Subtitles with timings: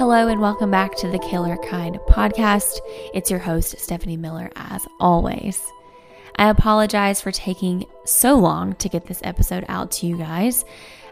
[0.00, 2.78] Hello, and welcome back to the Killer Kind podcast.
[3.12, 5.62] It's your host, Stephanie Miller, as always.
[6.36, 10.64] I apologize for taking so long to get this episode out to you guys.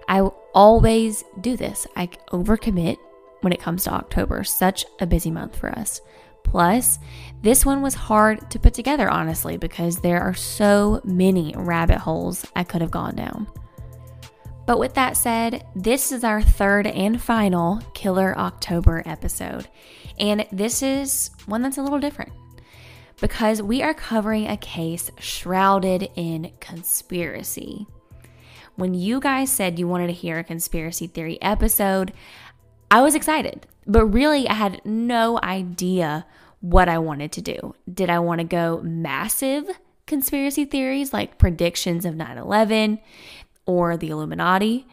[0.09, 0.21] I
[0.55, 2.97] always do this, I overcommit
[3.43, 6.01] when it comes to October, such a busy month for us.
[6.43, 6.99] Plus,
[7.43, 12.47] this one was hard to put together, honestly, because there are so many rabbit holes
[12.57, 13.49] I could have gone down.
[14.69, 19.67] But with that said, this is our third and final Killer October episode.
[20.21, 22.33] And this is one that's a little different
[23.19, 27.87] because we are covering a case shrouded in conspiracy.
[28.77, 32.13] When you guys said you wanted to hear a conspiracy theory episode,
[32.91, 36.27] I was excited, but really I had no idea
[36.61, 37.75] what I wanted to do.
[37.91, 39.67] Did I want to go massive
[40.09, 42.99] conspiracy theories like predictions of 9 11
[43.69, 44.87] or the Illuminati?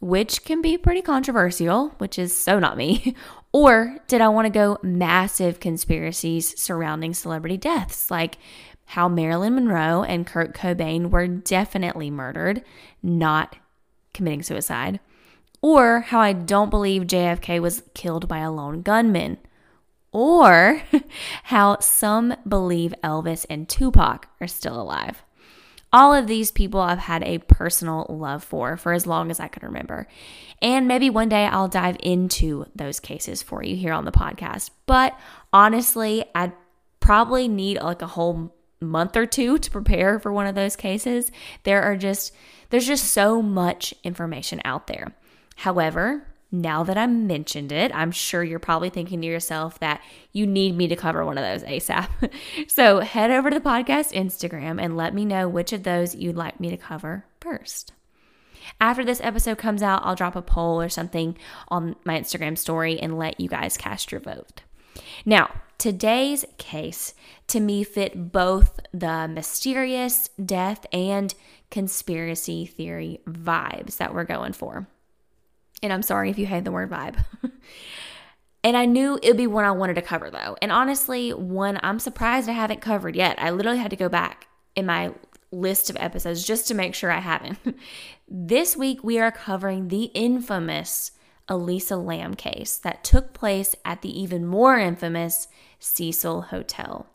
[0.00, 3.14] Which can be pretty controversial, which is so not me.
[3.54, 8.36] Or did I want to go massive conspiracies surrounding celebrity deaths, like
[8.84, 12.64] how Marilyn Monroe and Kurt Cobain were definitely murdered,
[13.00, 13.54] not
[14.12, 14.98] committing suicide?
[15.62, 19.38] Or how I don't believe JFK was killed by a lone gunman?
[20.10, 20.82] Or
[21.44, 25.23] how some believe Elvis and Tupac are still alive?
[25.94, 29.46] All of these people I've had a personal love for for as long as I
[29.46, 30.08] can remember.
[30.60, 34.70] And maybe one day I'll dive into those cases for you here on the podcast.
[34.86, 35.16] But
[35.52, 36.52] honestly, I'd
[36.98, 41.30] probably need like a whole month or two to prepare for one of those cases.
[41.62, 42.34] There are just
[42.70, 45.14] there's just so much information out there.
[45.54, 50.00] However, now that I mentioned it, I'm sure you're probably thinking to yourself that
[50.32, 52.08] you need me to cover one of those ASAP.
[52.68, 56.36] so head over to the podcast Instagram and let me know which of those you'd
[56.36, 57.92] like me to cover first.
[58.80, 61.36] After this episode comes out, I'll drop a poll or something
[61.68, 64.62] on my Instagram story and let you guys cast your vote.
[65.26, 67.14] Now, today's case
[67.48, 71.34] to me fit both the mysterious death and
[71.70, 74.86] conspiracy theory vibes that we're going for.
[75.82, 77.22] And I'm sorry if you hate the word vibe.
[78.64, 80.56] and I knew it would be one I wanted to cover though.
[80.62, 83.40] And honestly, one I'm surprised I haven't covered yet.
[83.40, 85.12] I literally had to go back in my
[85.52, 87.58] list of episodes just to make sure I haven't.
[88.28, 91.12] this week we are covering the infamous
[91.48, 95.46] Elisa Lam case that took place at the even more infamous
[95.78, 97.06] Cecil Hotel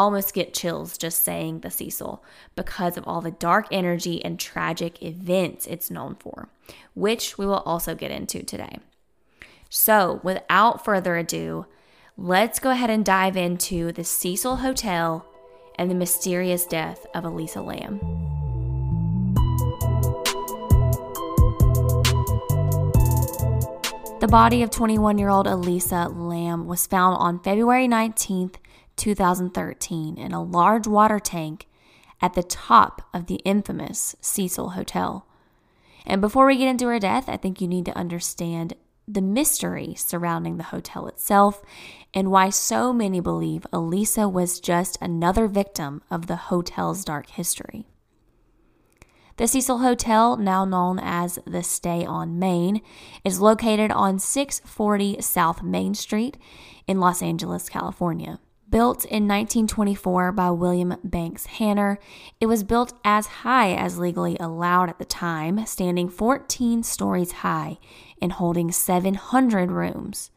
[0.00, 2.24] almost get chills just saying the Cecil
[2.56, 6.48] because of all the dark energy and tragic events it's known for,
[6.94, 8.78] which we will also get into today.
[9.68, 11.66] So, without further ado,
[12.16, 15.26] let's go ahead and dive into the Cecil Hotel
[15.74, 18.00] and the mysterious death of Elisa Lam.
[24.20, 28.56] The body of 21 year old Elisa Lam was found on February 19th,
[29.00, 31.66] 2013 in a large water tank
[32.20, 35.26] at the top of the infamous Cecil Hotel.
[36.04, 38.74] And before we get into her death, I think you need to understand
[39.08, 41.62] the mystery surrounding the hotel itself
[42.12, 47.86] and why so many believe Elisa was just another victim of the hotel's dark history.
[49.38, 52.82] The Cecil Hotel, now known as the Stay on Main,
[53.24, 56.36] is located on 640 South Main Street
[56.86, 58.38] in Los Angeles, California.
[58.70, 61.98] Built in 1924 by William Banks Hanner,
[62.40, 67.78] it was built as high as legally allowed at the time, standing 14 stories high
[68.22, 70.30] and holding 700 rooms.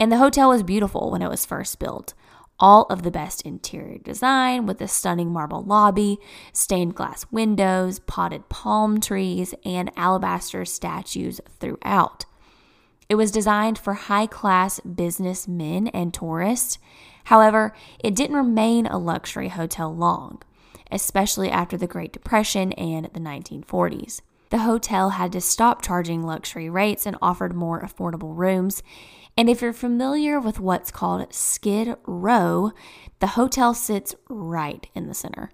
[0.00, 2.14] And the hotel was beautiful when it was first built.
[2.58, 6.16] All of the best interior design with a stunning marble lobby,
[6.54, 12.24] stained glass windows, potted palm trees, and alabaster statues throughout.
[13.10, 16.78] It was designed for high class businessmen and tourists
[17.24, 20.42] However, it didn't remain a luxury hotel long,
[20.90, 24.20] especially after the Great Depression and the 1940s.
[24.50, 28.82] The hotel had to stop charging luxury rates and offered more affordable rooms.
[29.36, 32.72] And if you're familiar with what's called Skid Row,
[33.20, 35.50] the hotel sits right in the center.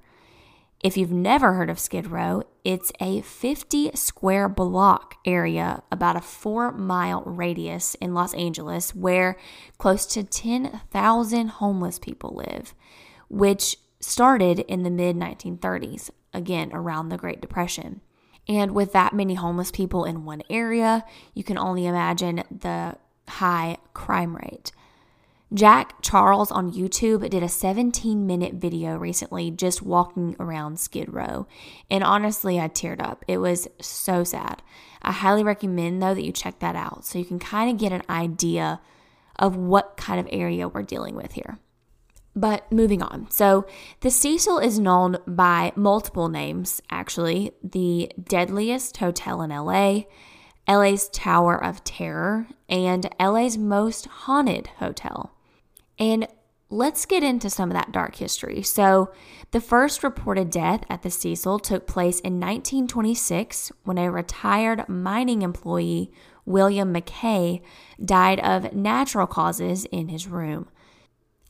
[0.85, 6.21] If you've never heard of Skid Row, it's a 50 square block area, about a
[6.21, 9.39] four mile radius in Los Angeles, where
[9.79, 12.75] close to 10,000 homeless people live,
[13.31, 18.03] which started in the mid 1930s, again, around the Great Depression.
[18.47, 22.97] And with that many homeless people in one area, you can only imagine the
[23.27, 24.71] high crime rate.
[25.55, 31.47] Jack Charles on YouTube did a 17 minute video recently just walking around Skid Row.
[31.89, 33.25] And honestly, I teared up.
[33.29, 34.63] It was so sad.
[35.01, 37.93] I highly recommend, though, that you check that out so you can kind of get
[37.93, 38.81] an idea
[39.39, 41.59] of what kind of area we're dealing with here.
[42.35, 43.31] But moving on.
[43.31, 43.65] So,
[44.01, 47.53] the Cecil is known by multiple names, actually.
[47.63, 50.03] The deadliest hotel in LA,
[50.67, 55.34] LA's Tower of Terror, and LA's most haunted hotel.
[55.99, 56.27] And
[56.71, 58.63] let's get into some of that dark history.
[58.63, 59.13] So,
[59.53, 65.43] the first reported death at the Cecil took place in 1926 when a retired mining
[65.43, 66.11] employee,
[66.45, 67.63] William McKay,
[68.05, 70.69] died of natural causes in his room.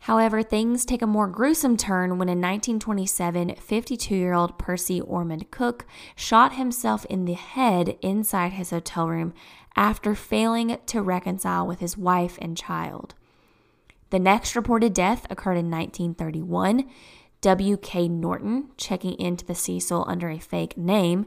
[0.00, 5.50] However, things take a more gruesome turn when in 1927, 52 year old Percy Ormond
[5.50, 9.32] Cook shot himself in the head inside his hotel room
[9.76, 13.14] after failing to reconcile with his wife and child.
[14.14, 16.88] The next reported death occurred in 1931.
[17.40, 18.06] W.K.
[18.06, 21.26] Norton, checking into the Cecil under a fake name,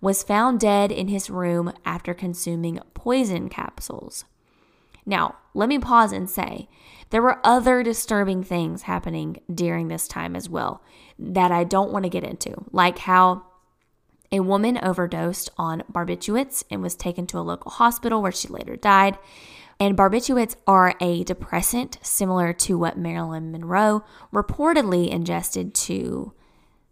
[0.00, 4.24] was found dead in his room after consuming poison capsules.
[5.04, 6.70] Now, let me pause and say
[7.10, 10.82] there were other disturbing things happening during this time as well
[11.18, 13.42] that I don't want to get into, like how
[14.32, 18.76] a woman overdosed on barbiturates and was taken to a local hospital where she later
[18.76, 19.18] died.
[19.82, 26.32] And barbiturates are a depressant similar to what Marilyn Monroe reportedly ingested to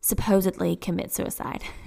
[0.01, 1.63] supposedly commit suicide.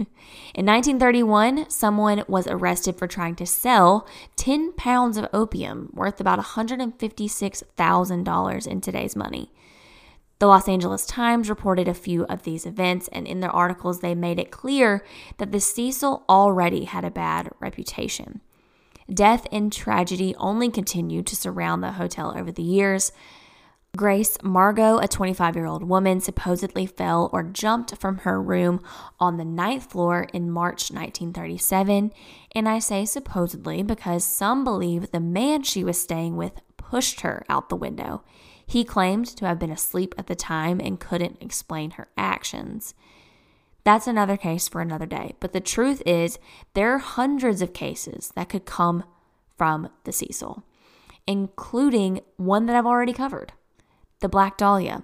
[0.56, 4.08] In 1931, someone was arrested for trying to sell
[4.38, 9.52] 10 pounds of opium worth about $156,000 in today's money.
[10.40, 14.16] The Los Angeles Times reported a few of these events, and in their articles, they
[14.16, 15.04] made it clear
[15.38, 18.40] that the Cecil already had a bad reputation.
[19.12, 23.12] Death and tragedy only continued to surround the hotel over the years.
[23.96, 28.82] Grace Margot, a 25 year old woman, supposedly fell or jumped from her room
[29.20, 32.12] on the ninth floor in March 1937.
[32.56, 37.46] And I say supposedly because some believe the man she was staying with pushed her
[37.48, 38.24] out the window.
[38.66, 42.96] He claimed to have been asleep at the time and couldn't explain her actions.
[43.84, 45.36] That's another case for another day.
[45.40, 46.40] But the truth is,
[46.74, 49.04] there are hundreds of cases that could come
[49.58, 50.64] from the Cecil,
[51.28, 53.54] including one that I've already covered
[54.22, 55.04] the Black Dahlia.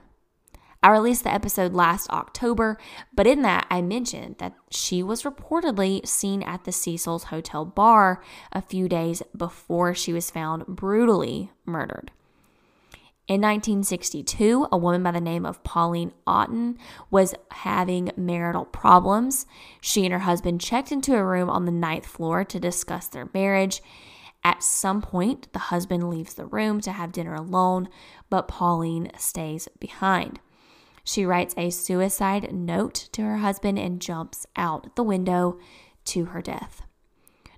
[0.82, 2.78] I released the episode last October,
[3.14, 8.24] but in that I mentioned that she was reportedly seen at the Cecil's Hotel bar
[8.54, 12.12] a few days before she was found brutally murdered.
[13.30, 16.80] In 1962, a woman by the name of Pauline Otten
[17.12, 19.46] was having marital problems.
[19.82, 23.30] She and her husband checked into a room on the ninth floor to discuss their
[23.32, 23.84] marriage.
[24.44, 27.90] At some point, the husband leaves the room to have dinner alone,
[28.32, 30.40] but Pauline stays behind.
[31.04, 35.60] She writes a suicide note to her husband and jumps out the window
[36.06, 36.82] to her death.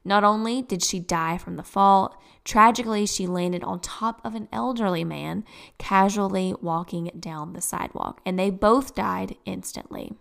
[0.03, 4.47] Not only did she die from the fall, tragically, she landed on top of an
[4.51, 5.43] elderly man
[5.77, 10.13] casually walking down the sidewalk, and they both died instantly.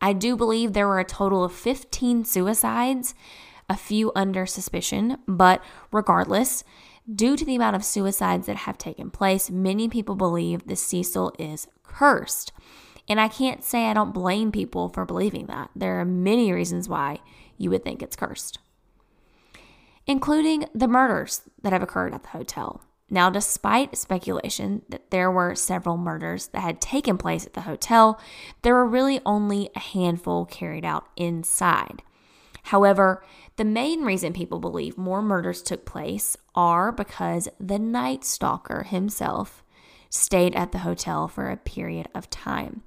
[0.00, 3.14] I do believe there were a total of 15 suicides,
[3.68, 5.62] a few under suspicion, but
[5.92, 6.64] regardless,
[7.12, 11.32] due to the amount of suicides that have taken place, many people believe the Cecil
[11.38, 12.52] is cursed.
[13.08, 15.70] And I can't say I don't blame people for believing that.
[15.74, 17.18] There are many reasons why
[17.60, 18.58] you would think it's cursed,
[20.06, 22.82] including the murders that have occurred at the hotel.
[23.10, 28.20] Now, despite speculation that there were several murders that had taken place at the hotel,
[28.62, 32.02] there were really only a handful carried out inside.
[32.64, 33.24] However,
[33.56, 39.62] the main reason people believe more murders took place are because the Night Stalker himself
[40.08, 42.84] stayed at the hotel for a period of time.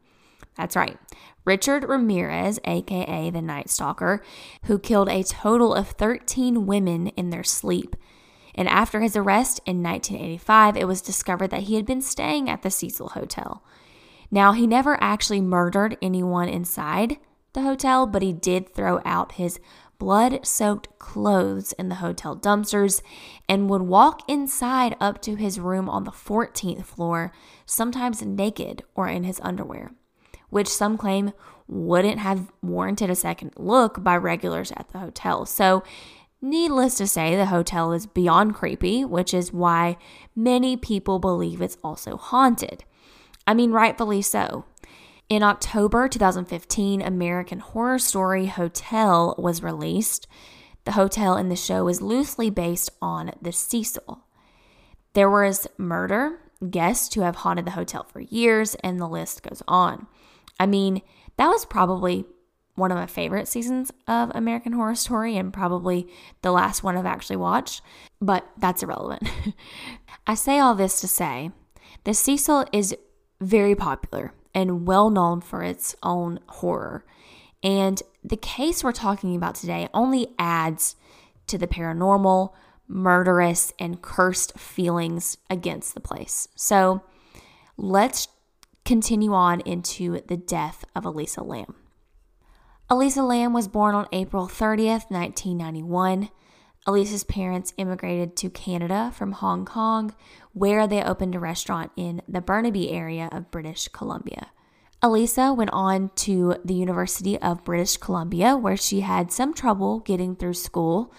[0.55, 0.97] That's right.
[1.45, 4.23] Richard Ramirez, aka the Night Stalker,
[4.65, 7.95] who killed a total of 13 women in their sleep.
[8.55, 12.61] And after his arrest in 1985, it was discovered that he had been staying at
[12.61, 13.63] the Cecil Hotel.
[14.29, 17.17] Now, he never actually murdered anyone inside
[17.53, 19.59] the hotel, but he did throw out his
[19.99, 23.01] blood soaked clothes in the hotel dumpsters
[23.47, 27.31] and would walk inside up to his room on the 14th floor,
[27.65, 29.91] sometimes naked or in his underwear
[30.53, 31.33] which some claim
[31.67, 35.45] wouldn't have warranted a second look by regulars at the hotel.
[35.45, 35.83] So,
[36.41, 39.97] needless to say, the hotel is beyond creepy, which is why
[40.35, 42.83] many people believe it's also haunted.
[43.47, 44.65] I mean, rightfully so.
[45.27, 50.27] In October 2015, American Horror Story Hotel was released.
[50.85, 54.19] The hotel in the show is loosely based on the Cecil.
[55.13, 59.63] There was murder, guests who have haunted the hotel for years, and the list goes
[59.67, 60.07] on.
[60.59, 61.01] I mean,
[61.37, 62.25] that was probably
[62.75, 66.07] one of my favorite seasons of American Horror Story and probably
[66.41, 67.81] the last one I've actually watched,
[68.19, 69.29] but that's irrelevant.
[70.27, 71.51] I say all this to say
[72.03, 72.95] the Cecil is
[73.39, 77.05] very popular and well known for its own horror.
[77.61, 80.95] And the case we're talking about today only adds
[81.47, 82.53] to the paranormal,
[82.87, 86.47] murderous, and cursed feelings against the place.
[86.55, 87.03] So
[87.77, 88.27] let's
[88.85, 91.75] continue on into the death of Elisa Lam.
[92.89, 96.29] Elisa Lam was born on April 30th, 1991.
[96.85, 100.13] Elisa's parents immigrated to Canada from Hong Kong,
[100.51, 104.47] where they opened a restaurant in the Burnaby area of British Columbia.
[105.01, 110.35] Elisa went on to the University of British Columbia, where she had some trouble getting
[110.35, 111.13] through school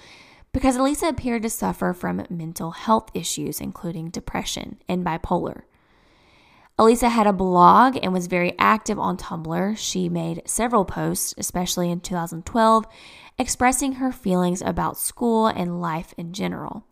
[0.53, 5.63] because Elisa appeared to suffer from mental health issues, including depression and bipolar.
[6.77, 9.79] Elisa had a blog and was very active on Tumblr.
[9.79, 12.85] She made several posts, especially in 2012,
[13.39, 16.85] expressing her feelings about school and life in general.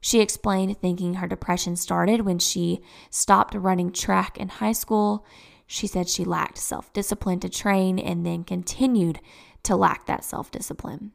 [0.00, 5.26] She explained thinking her depression started when she stopped running track in high school.
[5.66, 9.20] She said she lacked self discipline to train and then continued
[9.62, 11.12] to lack that self discipline.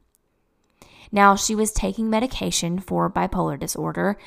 [1.10, 4.18] Now, she was taking medication for bipolar disorder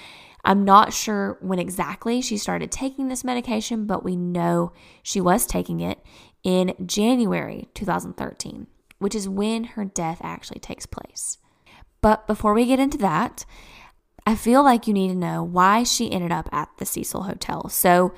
[0.43, 5.45] I'm not sure when exactly she started taking this medication, but we know she was
[5.45, 5.99] taking it
[6.43, 8.67] in January 2013,
[8.99, 11.37] which is when her death actually takes place.
[12.01, 13.45] But before we get into that,
[14.25, 17.69] I feel like you need to know why she ended up at the Cecil Hotel.
[17.69, 18.13] So,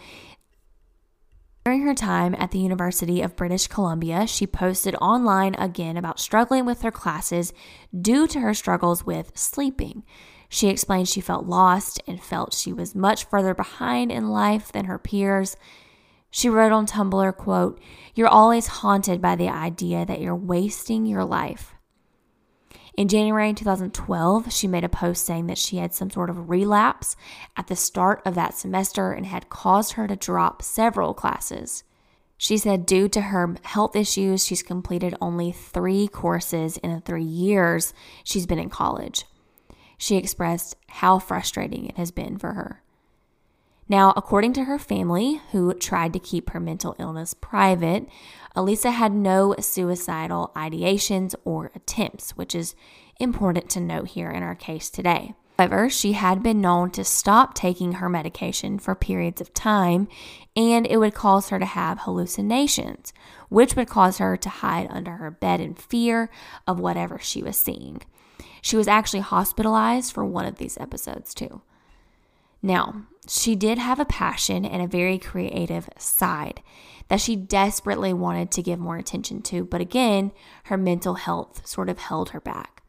[1.65, 6.65] during her time at the University of British Columbia, she posted online again about struggling
[6.65, 7.53] with her classes
[7.98, 10.03] due to her struggles with sleeping.
[10.53, 14.86] She explained she felt lost and felt she was much further behind in life than
[14.86, 15.57] her peers.
[16.29, 17.81] She wrote on Tumblr, quote,
[18.13, 21.74] You're always haunted by the idea that you're wasting your life.
[22.95, 27.15] In January 2012, she made a post saying that she had some sort of relapse
[27.57, 31.83] at the start of that semester and had caused her to drop several classes.
[32.38, 37.24] She said, due to her health issues, she's completed only three courses in the three
[37.24, 37.91] years
[38.24, 39.25] she's been in college
[40.03, 42.83] she expressed how frustrating it has been for her.
[43.88, 48.10] Now, according to her family, who tried to keep her mental illness private,
[48.53, 52.75] Elisa had no suicidal ideations or attempts, which is
[53.17, 55.36] important to note here in our case today.
[55.57, 60.10] However, she had been known to stop taking her medication for periods of time,
[60.53, 63.13] and it would cause her to have hallucinations,
[63.48, 66.29] which would cause her to hide under her bed in fear
[66.67, 68.01] of whatever she was seeing.
[68.63, 71.62] She was actually hospitalized for one of these episodes, too.
[72.62, 76.63] Now, she did have a passion and a very creative side
[77.10, 80.32] that she desperately wanted to give more attention to, but again,
[80.65, 82.82] her mental health sort of held her back.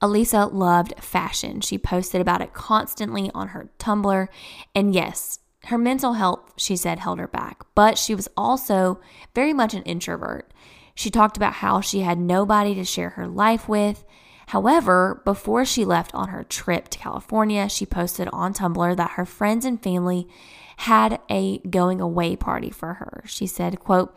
[0.00, 1.60] Elisa loved fashion.
[1.60, 4.26] She posted about it constantly on her Tumblr.
[4.74, 9.00] And yes, her mental health, she said, held her back, but she was also
[9.36, 10.52] very much an introvert.
[10.96, 14.04] She talked about how she had nobody to share her life with,
[14.52, 19.24] However, before she left on her trip to California, she posted on Tumblr that her
[19.24, 20.28] friends and family
[20.76, 23.22] had a going away party for her.
[23.24, 24.14] She said, quote,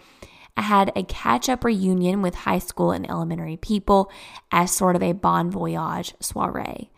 [0.57, 4.11] I had a catch up reunion with high school and elementary people
[4.51, 6.91] as sort of a bon voyage soiree.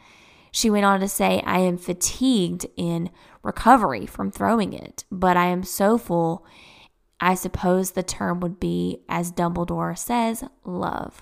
[0.51, 3.11] She went on to say, I am fatigued in
[3.43, 6.43] recovery from throwing it, but I am so full.
[7.19, 11.21] I suppose the term would be, as Dumbledore says, love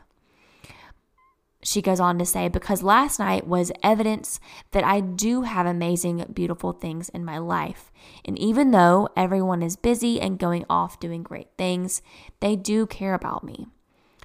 [1.66, 6.24] she goes on to say, because last night was evidence that I do have amazing,
[6.32, 7.92] beautiful things in my life.
[8.24, 12.04] And even though everyone is busy and going off doing great things,
[12.40, 13.66] they do care about me.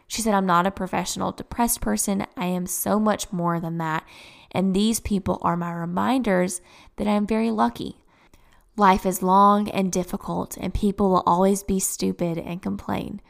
[0.07, 2.27] She said, I'm not a professional depressed person.
[2.37, 4.05] I am so much more than that.
[4.53, 6.61] And these people are my reminders
[6.97, 7.97] that I am very lucky.
[8.77, 13.23] Life is long and difficult, and people will always be stupid and complain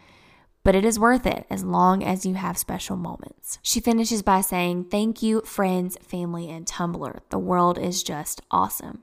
[0.63, 3.59] but it is worth it as long as you have special moments.
[3.63, 7.21] She finishes by saying, Thank you, friends, family, and Tumblr.
[7.31, 9.03] The world is just awesome.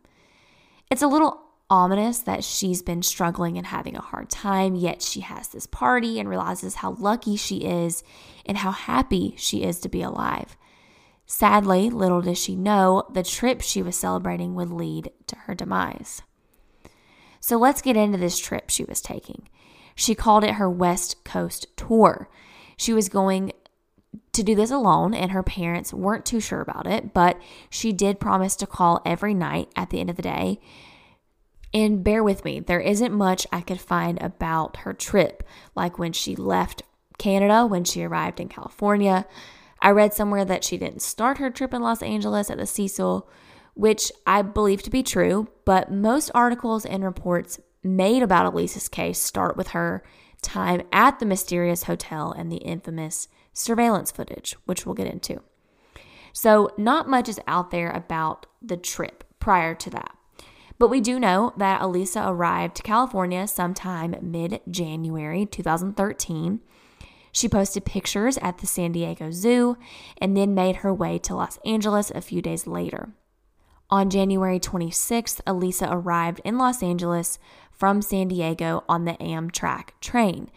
[0.90, 5.22] It's a little ominous that she's been struggling and having a hard time, yet she
[5.22, 8.04] has this party and realizes how lucky she is
[8.46, 10.56] and how happy she is to be alive.
[11.26, 16.22] Sadly, little does she know, the trip she was celebrating would lead to her demise.
[17.42, 19.50] So let's get into this trip she was taking.
[19.98, 22.30] She called it her West Coast tour.
[22.78, 23.52] She was going
[24.32, 28.20] to do this alone, and her parents weren't too sure about it, but she did
[28.20, 30.60] promise to call every night at the end of the day.
[31.74, 35.44] And bear with me, there isn't much I could find about her trip,
[35.76, 36.84] like when she left
[37.18, 39.26] Canada, when she arrived in California.
[39.82, 43.28] I read somewhere that she didn't start her trip in Los Angeles at the Cecil,
[43.74, 49.20] which I believe to be true, but most articles and reports made about Elisa's case
[49.20, 50.04] start with her
[50.42, 55.42] time at the mysterious hotel and the infamous surveillance footage, which we'll get into.
[56.34, 60.16] So, not much is out there about the trip prior to that.
[60.80, 66.60] But we do know that Elisa arrived to California sometime mid January 2013.
[67.32, 69.78] She posted pictures at the San Diego Zoo
[70.20, 73.14] and then made her way to Los Angeles a few days later.
[73.90, 77.40] On January 26th, Elisa arrived in Los Angeles
[77.78, 80.50] from San Diego on the Amtrak train.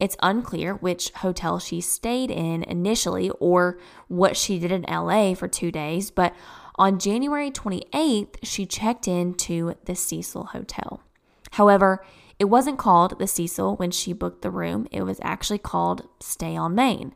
[0.00, 5.46] It's unclear which hotel she stayed in initially or what she did in LA for
[5.46, 6.34] two days, but
[6.76, 11.02] on January 28th, she checked into the Cecil Hotel.
[11.52, 12.04] However,
[12.38, 16.56] it wasn't called the Cecil when she booked the room, it was actually called Stay
[16.56, 17.14] on Main.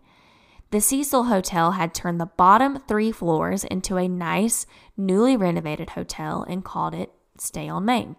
[0.70, 6.44] The Cecil Hotel had turned the bottom three floors into a nice, newly renovated hotel
[6.46, 8.16] and called it Stay on Main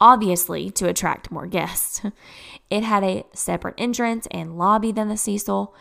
[0.00, 2.02] obviously to attract more guests.
[2.70, 5.74] It had a separate entrance and lobby than the Cecil,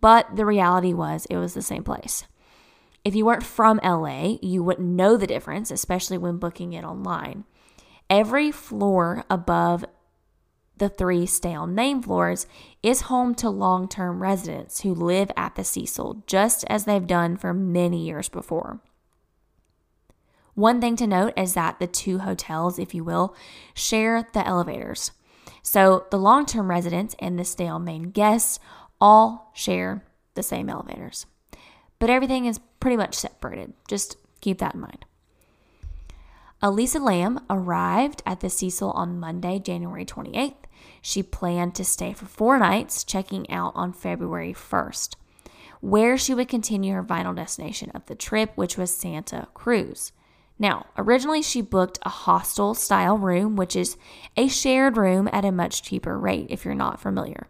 [0.00, 2.24] but the reality was it was the same place.
[3.04, 7.44] If you weren't from LA, you wouldn't know the difference, especially when booking it online.
[8.10, 9.84] Every floor above
[10.76, 12.46] the three stay on main floors
[12.82, 17.36] is home to long term residents who live at the Cecil, just as they've done
[17.36, 18.80] for many years before.
[20.54, 23.34] One thing to note is that the two hotels, if you will,
[23.74, 25.10] share the elevators.
[25.62, 28.58] So the long term residents and the stay on main guests
[29.00, 31.26] all share the same elevators.
[31.98, 33.72] But everything is pretty much separated.
[33.88, 35.04] Just keep that in mind.
[36.62, 40.54] Elisa Lam arrived at the Cecil on Monday, January 28th.
[41.02, 45.16] She planned to stay for four nights, checking out on February 1st,
[45.80, 50.12] where she would continue her final destination of the trip, which was Santa Cruz.
[50.58, 53.96] Now, originally she booked a hostel style room, which is
[54.36, 57.48] a shared room at a much cheaper rate if you're not familiar.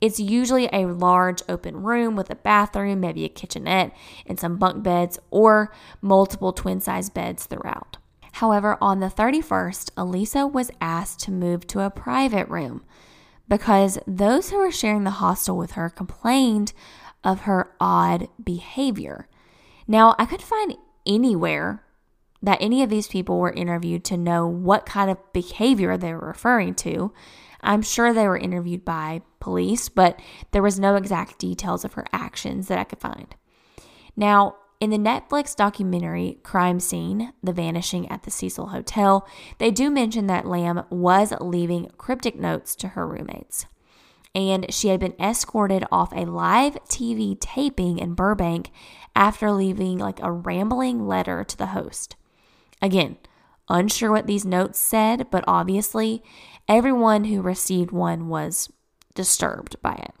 [0.00, 3.94] It's usually a large open room with a bathroom, maybe a kitchenette,
[4.26, 7.98] and some bunk beds or multiple twin size beds throughout.
[8.32, 12.82] However, on the 31st, Elisa was asked to move to a private room
[13.48, 16.72] because those who were sharing the hostel with her complained
[17.24, 19.28] of her odd behavior.
[19.86, 21.82] Now, I could find anywhere
[22.42, 26.28] that any of these people were interviewed to know what kind of behavior they were
[26.28, 27.12] referring to.
[27.60, 30.20] I'm sure they were interviewed by police, but
[30.52, 33.34] there was no exact details of her actions that I could find.
[34.16, 39.90] Now, in the Netflix documentary Crime Scene The Vanishing at the Cecil Hotel, they do
[39.90, 43.66] mention that Lam was leaving cryptic notes to her roommates.
[44.34, 48.70] And she had been escorted off a live TV taping in Burbank
[49.14, 52.16] after leaving like a rambling letter to the host.
[52.82, 53.18] Again,
[53.68, 56.22] unsure what these notes said, but obviously
[56.68, 58.70] everyone who received one was
[59.14, 60.14] disturbed by it.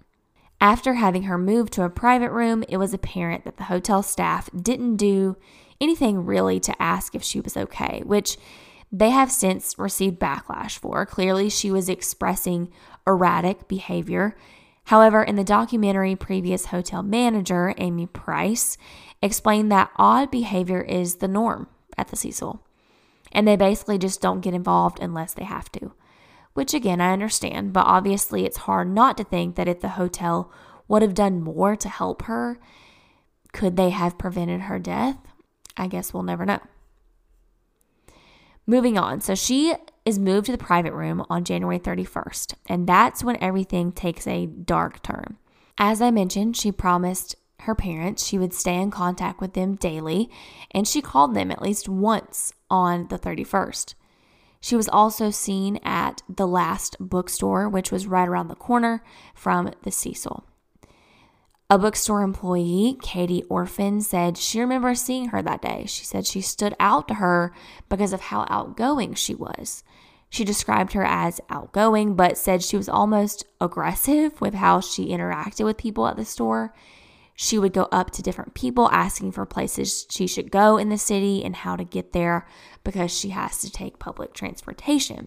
[0.60, 4.50] After having her moved to a private room, it was apparent that the hotel staff
[4.54, 5.36] didn't do
[5.80, 8.36] anything really to ask if she was okay, which
[8.92, 11.06] they have since received backlash for.
[11.06, 12.70] Clearly, she was expressing
[13.06, 14.36] erratic behavior.
[14.84, 18.76] However, in the documentary, previous hotel manager Amy Price
[19.22, 21.68] explained that odd behavior is the norm
[22.00, 22.62] at the Cecil.
[23.32, 25.92] And they basically just don't get involved unless they have to.
[26.54, 30.50] Which again, I understand, but obviously it's hard not to think that if the hotel
[30.88, 32.58] would have done more to help her,
[33.52, 35.18] could they have prevented her death?
[35.76, 36.60] I guess we'll never know.
[38.66, 39.20] Moving on.
[39.20, 43.92] So she is moved to the private room on January 31st, and that's when everything
[43.92, 45.36] takes a dark turn.
[45.78, 48.26] As I mentioned, she promised her parents.
[48.26, 50.30] She would stay in contact with them daily,
[50.70, 53.94] and she called them at least once on the 31st.
[54.60, 59.02] She was also seen at the last bookstore, which was right around the corner
[59.34, 60.44] from the Cecil.
[61.70, 65.84] A bookstore employee, Katie Orphan, said she remembers seeing her that day.
[65.86, 67.54] She said she stood out to her
[67.88, 69.84] because of how outgoing she was.
[70.28, 75.64] She described her as outgoing, but said she was almost aggressive with how she interacted
[75.64, 76.74] with people at the store
[77.42, 80.98] she would go up to different people asking for places she should go in the
[80.98, 82.46] city and how to get there
[82.84, 85.26] because she has to take public transportation.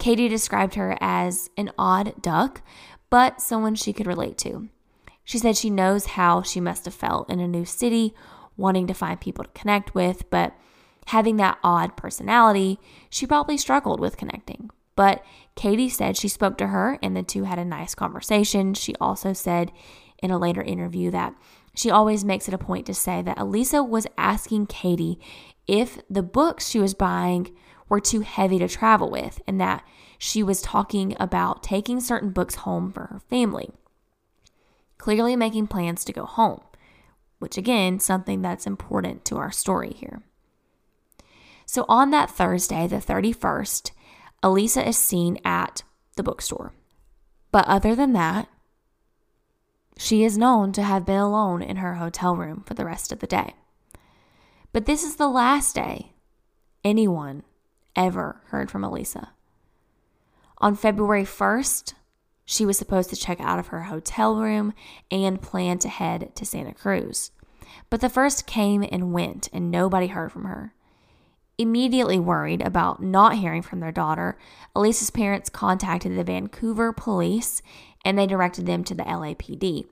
[0.00, 2.62] Katie described her as an odd duck,
[3.10, 4.68] but someone she could relate to.
[5.22, 8.12] She said she knows how she must have felt in a new city,
[8.56, 10.52] wanting to find people to connect with, but
[11.06, 14.68] having that odd personality, she probably struggled with connecting.
[14.96, 15.24] But
[15.54, 18.74] Katie said she spoke to her and the two had a nice conversation.
[18.74, 19.70] She also said
[20.24, 21.34] in a later interview that
[21.74, 25.20] she always makes it a point to say that Elisa was asking Katie
[25.66, 27.54] if the books she was buying
[27.90, 29.84] were too heavy to travel with and that
[30.18, 33.70] she was talking about taking certain books home for her family.
[34.96, 36.62] Clearly making plans to go home,
[37.38, 40.22] which again, something that's important to our story here.
[41.66, 43.90] So on that Thursday, the 31st,
[44.42, 45.82] Elisa is seen at
[46.16, 46.72] the bookstore.
[47.52, 48.48] But other than that,
[49.96, 53.20] she is known to have been alone in her hotel room for the rest of
[53.20, 53.54] the day.
[54.72, 56.12] But this is the last day
[56.84, 57.42] anyone
[57.96, 59.30] ever heard from Elisa.
[60.58, 61.94] On February 1st,
[62.44, 64.74] she was supposed to check out of her hotel room
[65.10, 67.30] and plan to head to Santa Cruz.
[67.90, 70.74] But the first came and went, and nobody heard from her.
[71.56, 74.36] Immediately worried about not hearing from their daughter,
[74.74, 77.62] Elisa's parents contacted the Vancouver police
[78.04, 79.86] and they directed them to the LAPD.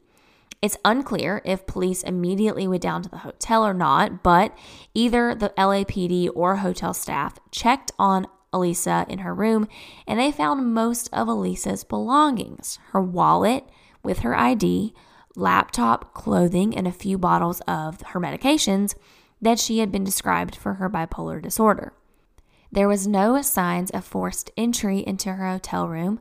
[0.61, 4.57] It's unclear if police immediately went down to the hotel or not, but
[4.95, 9.67] either the LAPD or hotel staff checked on Elisa in her room
[10.07, 13.65] and they found most of Elisa's belongings her wallet
[14.03, 14.95] with her ID,
[15.35, 18.95] laptop, clothing, and a few bottles of her medications
[19.41, 21.93] that she had been described for her bipolar disorder.
[22.71, 26.21] There was no signs of forced entry into her hotel room,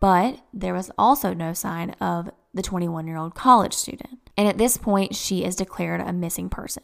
[0.00, 4.18] but there was also no sign of the 21 year old college student.
[4.36, 6.82] And at this point, she is declared a missing person.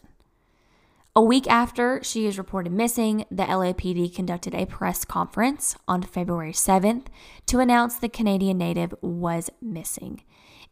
[1.15, 6.53] A week after she is reported missing, the LAPD conducted a press conference on February
[6.53, 7.07] 7th
[7.47, 10.23] to announce the Canadian native was missing.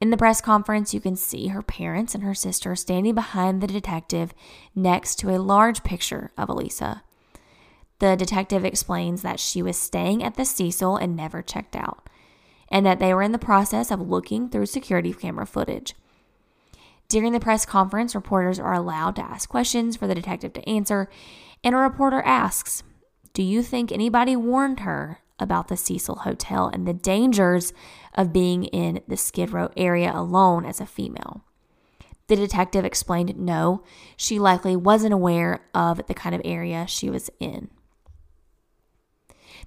[0.02, 3.66] In the press conference, you can see her parents and her sister standing behind the
[3.66, 4.34] detective
[4.74, 7.02] next to a large picture of Elisa.
[8.00, 12.10] The detective explains that she was staying at the Cecil and never checked out,
[12.74, 15.94] and that they were in the process of looking through security camera footage.
[17.06, 21.08] During the press conference, reporters are allowed to ask questions for the detective to answer,
[21.62, 22.82] and a reporter asks,
[23.32, 27.72] Do you think anybody warned her about the Cecil Hotel and the dangers
[28.12, 31.44] of being in the Skid Row area alone as a female.
[32.26, 33.84] The detective explained no,
[34.16, 37.68] she likely wasn't aware of the kind of area she was in.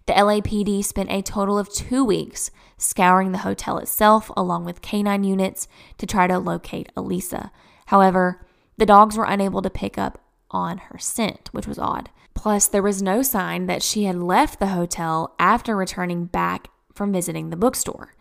[0.08, 5.24] The LAPD spent a total of two weeks scouring the hotel itself along with canine
[5.24, 7.52] units to try to locate Elisa.
[7.88, 8.46] However,
[8.78, 10.20] the dogs were unable to pick up
[10.52, 12.10] on her scent, which was odd.
[12.34, 17.12] Plus, there was no sign that she had left the hotel after returning back from
[17.12, 18.16] visiting the bookstore.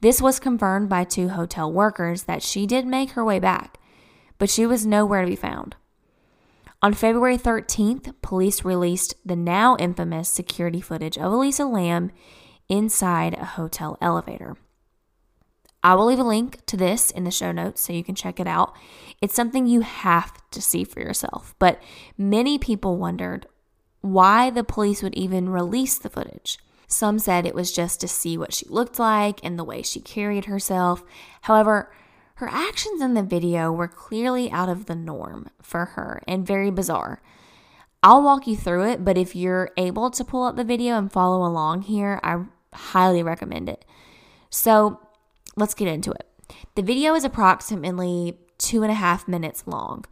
[0.00, 3.78] This was confirmed by two hotel workers that she did make her way back,
[4.38, 5.74] but she was nowhere to be found.
[6.82, 12.12] On February 13th, police released the now infamous security footage of Elisa Lam
[12.68, 14.56] inside a hotel elevator.
[15.82, 18.40] I will leave a link to this in the show notes so you can check
[18.40, 18.74] it out.
[19.22, 21.80] It's something you have to see for yourself, but
[22.18, 23.46] many people wondered
[24.00, 26.58] why the police would even release the footage.
[26.88, 30.00] Some said it was just to see what she looked like and the way she
[30.00, 31.04] carried herself.
[31.42, 31.92] However,
[32.36, 36.70] her actions in the video were clearly out of the norm for her and very
[36.70, 37.22] bizarre.
[38.02, 41.10] I'll walk you through it, but if you're able to pull up the video and
[41.10, 42.44] follow along here, I
[42.76, 43.84] highly recommend it.
[44.50, 45.00] So
[45.56, 46.26] let's get into it.
[46.74, 50.04] The video is approximately two and a half minutes long.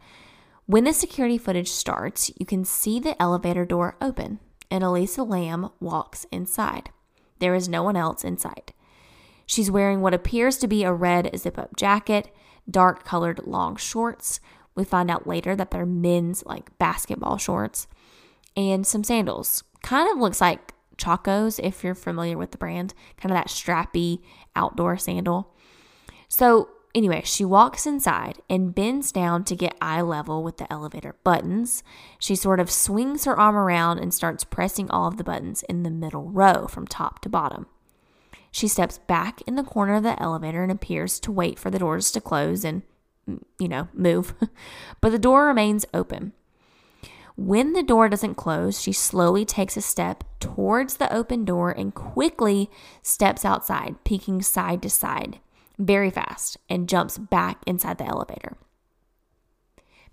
[0.65, 4.39] When the security footage starts, you can see the elevator door open
[4.71, 6.89] and Elisa Lam walks inside.
[7.39, 8.73] There is no one else inside.
[9.45, 12.33] She's wearing what appears to be a red zip up jacket,
[12.69, 14.39] dark colored long shorts.
[14.73, 17.87] We find out later that they're men's like basketball shorts,
[18.57, 19.63] and some sandals.
[19.83, 24.21] Kind of looks like Chacos if you're familiar with the brand, kind of that strappy
[24.55, 25.53] outdoor sandal.
[26.27, 31.17] So Anyway, she walks inside and bends down to get eye level with the elevator
[31.25, 31.83] buttons.
[32.19, 35.83] She sort of swings her arm around and starts pressing all of the buttons in
[35.83, 37.65] the middle row from top to bottom.
[38.49, 41.79] She steps back in the corner of the elevator and appears to wait for the
[41.79, 42.83] doors to close and,
[43.29, 44.33] mm, you know, move.
[45.01, 46.31] but the door remains open.
[47.37, 51.93] When the door doesn't close, she slowly takes a step towards the open door and
[51.93, 52.69] quickly
[53.01, 55.39] steps outside, peeking side to side
[55.77, 58.57] very fast and jumps back inside the elevator.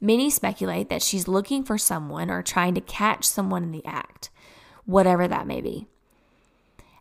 [0.01, 4.31] Many speculate that she's looking for someone or trying to catch someone in the act,
[4.85, 5.87] whatever that may be.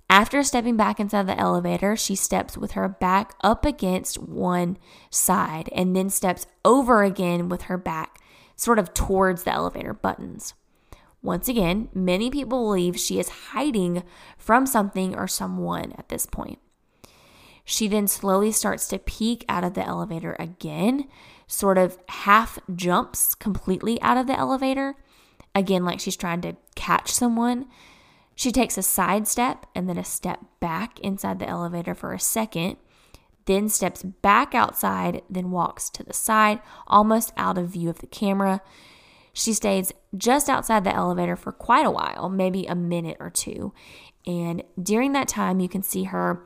[0.09, 4.77] After stepping back inside the elevator, she steps with her back up against one
[5.09, 8.20] side and then steps over again with her back
[8.61, 10.53] sort of towards the elevator buttons.
[11.23, 14.03] Once again, many people believe she is hiding
[14.37, 16.59] from something or someone at this point.
[17.65, 21.07] She then slowly starts to peek out of the elevator again,
[21.47, 24.93] sort of half jumps completely out of the elevator,
[25.55, 27.65] again, like she's trying to catch someone.
[28.35, 32.19] She takes a side step and then a step back inside the elevator for a
[32.19, 32.77] second,
[33.45, 38.07] then steps back outside, then walks to the side, almost out of view of the
[38.07, 38.61] camera.
[39.33, 43.73] She stays just outside the elevator for quite a while, maybe a minute or two.
[44.25, 46.43] And during that time, you can see her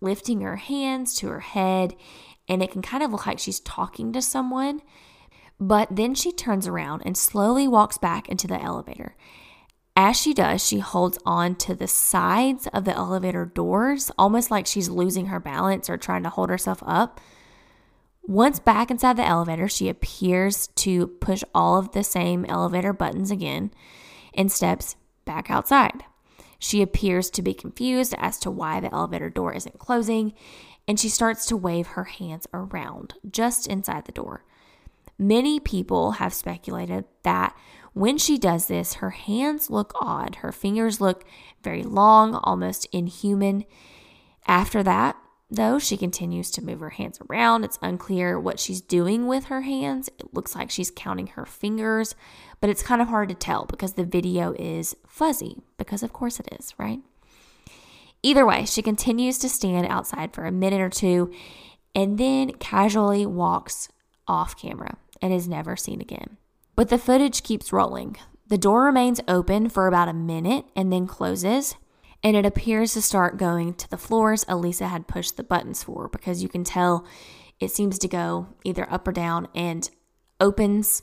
[0.00, 1.94] lifting her hands to her head,
[2.48, 4.80] and it can kind of look like she's talking to someone.
[5.60, 9.16] But then she turns around and slowly walks back into the elevator.
[10.00, 14.64] As she does, she holds on to the sides of the elevator doors, almost like
[14.64, 17.20] she's losing her balance or trying to hold herself up.
[18.22, 23.32] Once back inside the elevator, she appears to push all of the same elevator buttons
[23.32, 23.72] again
[24.34, 26.04] and steps back outside.
[26.60, 30.32] She appears to be confused as to why the elevator door isn't closing,
[30.86, 34.44] and she starts to wave her hands around just inside the door.
[35.18, 37.56] Many people have speculated that
[37.94, 40.36] when she does this, her hands look odd.
[40.36, 41.24] Her fingers look
[41.62, 43.64] very long, almost inhuman.
[44.46, 45.16] After that,
[45.50, 47.64] though, she continues to move her hands around.
[47.64, 50.08] It's unclear what she's doing with her hands.
[50.18, 52.14] It looks like she's counting her fingers,
[52.60, 56.38] but it's kind of hard to tell because the video is fuzzy, because of course
[56.38, 57.00] it is, right?
[58.22, 61.32] Either way, she continues to stand outside for a minute or two
[61.94, 63.88] and then casually walks
[64.26, 66.36] off camera and is never seen again.
[66.78, 68.18] But the footage keeps rolling.
[68.46, 71.74] The door remains open for about a minute and then closes,
[72.22, 76.08] and it appears to start going to the floors Elisa had pushed the buttons for
[76.08, 77.04] because you can tell
[77.58, 79.90] it seems to go either up or down and
[80.40, 81.02] opens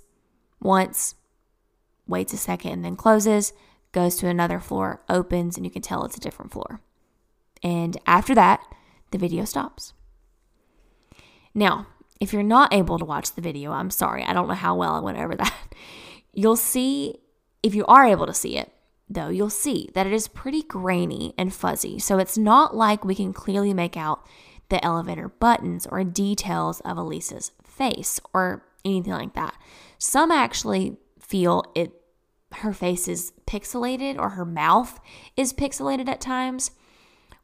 [0.61, 1.15] once,
[2.07, 3.51] waits a second, and then closes,
[3.91, 6.79] goes to another floor, opens, and you can tell it's a different floor.
[7.61, 8.61] And after that,
[9.11, 9.91] the video stops.
[11.53, 11.87] Now,
[12.19, 14.23] if you're not able to watch the video, I'm sorry.
[14.23, 15.53] I don't know how well I went over that.
[16.33, 17.17] You'll see,
[17.63, 18.71] if you are able to see it,
[19.09, 21.97] though, you'll see that it is pretty grainy and fuzzy.
[21.97, 24.25] So it's not like we can clearly make out
[24.67, 29.55] the elevator buttons or details of Elisa's face or anything like that.
[29.97, 31.93] Some actually feel it
[32.55, 34.99] her face is pixelated or her mouth
[35.35, 36.71] is pixelated at times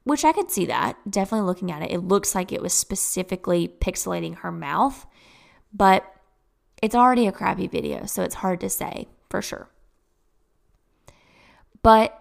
[0.03, 0.97] which I could see that.
[1.09, 5.05] Definitely looking at it, it looks like it was specifically pixelating her mouth,
[5.73, 6.05] but
[6.81, 9.69] it's already a crappy video, so it's hard to say for sure.
[11.83, 12.17] But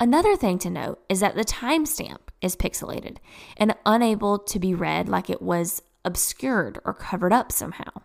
[0.00, 3.18] another thing to note is that the timestamp is pixelated
[3.56, 8.02] and unable to be read like it was obscured or covered up somehow.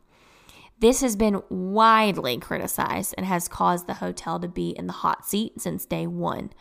[0.79, 5.27] This has been widely criticized and has caused the hotel to be in the hot
[5.27, 6.51] seat since day one.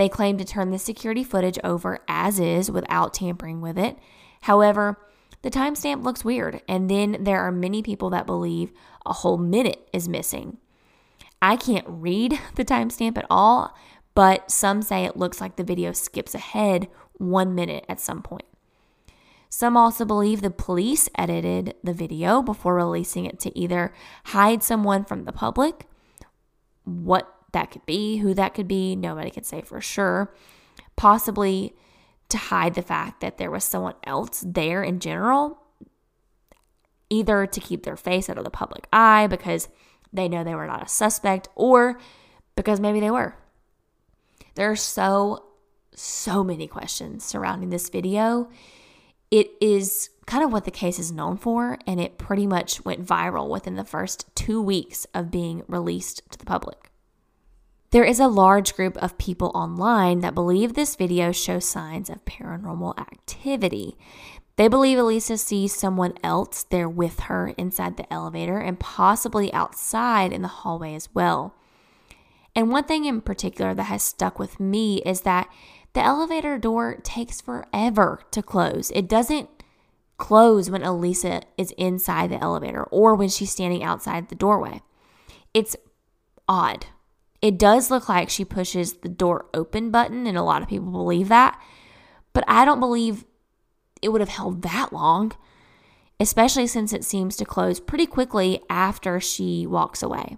[0.00, 3.98] They claim to turn the security footage over as is without tampering with it.
[4.40, 4.98] However,
[5.42, 8.72] the timestamp looks weird, and then there are many people that believe
[9.04, 10.56] a whole minute is missing.
[11.42, 13.76] I can't read the timestamp at all,
[14.14, 18.46] but some say it looks like the video skips ahead one minute at some point.
[19.50, 23.92] Some also believe the police edited the video before releasing it to either
[24.24, 25.86] hide someone from the public,
[26.84, 30.34] what that could be, who that could be, nobody can say for sure.
[30.96, 31.74] Possibly
[32.28, 35.58] to hide the fact that there was someone else there in general,
[37.08, 39.68] either to keep their face out of the public eye because
[40.12, 41.98] they know they were not a suspect or
[42.56, 43.34] because maybe they were.
[44.54, 45.46] There are so,
[45.94, 48.50] so many questions surrounding this video.
[49.30, 53.04] It is kind of what the case is known for, and it pretty much went
[53.04, 56.89] viral within the first two weeks of being released to the public.
[57.92, 62.24] There is a large group of people online that believe this video shows signs of
[62.24, 63.96] paranormal activity.
[64.54, 70.32] They believe Elisa sees someone else there with her inside the elevator and possibly outside
[70.32, 71.56] in the hallway as well.
[72.54, 75.48] And one thing in particular that has stuck with me is that
[75.92, 78.92] the elevator door takes forever to close.
[78.94, 79.48] It doesn't
[80.16, 84.82] close when Elisa is inside the elevator or when she's standing outside the doorway.
[85.52, 85.74] It's
[86.46, 86.86] odd.
[87.42, 90.90] It does look like she pushes the door open button, and a lot of people
[90.90, 91.60] believe that.
[92.32, 93.24] But I don't believe
[94.02, 95.32] it would have held that long,
[96.18, 100.36] especially since it seems to close pretty quickly after she walks away.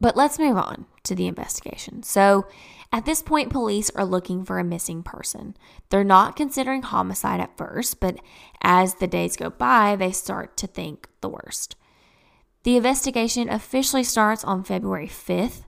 [0.00, 2.02] But let's move on to the investigation.
[2.02, 2.46] So,
[2.92, 5.56] at this point, police are looking for a missing person.
[5.90, 8.18] They're not considering homicide at first, but
[8.62, 11.76] as the days go by, they start to think the worst.
[12.62, 15.65] The investigation officially starts on February 5th.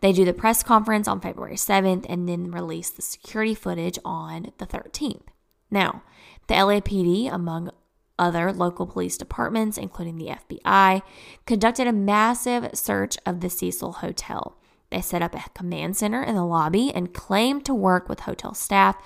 [0.00, 4.52] They do the press conference on February 7th and then release the security footage on
[4.58, 5.28] the 13th.
[5.70, 6.02] Now,
[6.46, 7.70] the LAPD, among
[8.18, 11.02] other local police departments, including the FBI,
[11.44, 14.56] conducted a massive search of the Cecil Hotel.
[14.90, 18.54] They set up a command center in the lobby and claimed to work with hotel
[18.54, 18.96] staff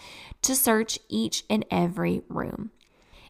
[0.43, 2.71] to search each and every room.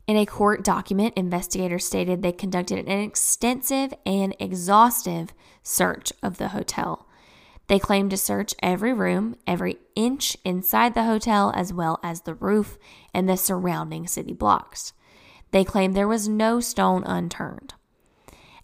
[0.07, 6.49] In a court document, investigators stated they conducted an extensive and exhaustive search of the
[6.49, 7.07] hotel.
[7.70, 12.35] They claimed to search every room, every inch inside the hotel, as well as the
[12.35, 12.76] roof
[13.14, 14.92] and the surrounding city blocks.
[15.52, 17.74] They claimed there was no stone unturned.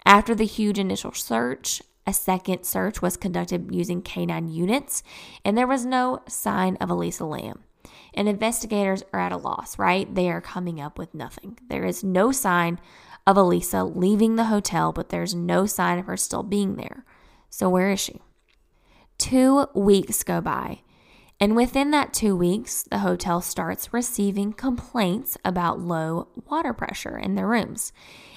[0.04, 5.04] After the huge initial search, a second search was conducted using canine units,
[5.44, 7.60] and there was no sign of Elisa Lam.
[8.12, 10.12] And investigators are at a loss, right?
[10.12, 11.60] They are coming up with nothing.
[11.68, 12.80] There is no sign
[13.24, 17.04] of Elisa leaving the hotel, but there's no sign of her still being there.
[17.50, 18.20] So, where is she?
[19.18, 20.80] Two weeks go by,
[21.40, 27.34] and within that two weeks, the hotel starts receiving complaints about low water pressure in
[27.34, 27.92] their rooms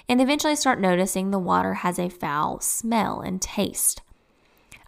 [0.07, 4.01] and eventually start noticing the water has a foul smell and taste.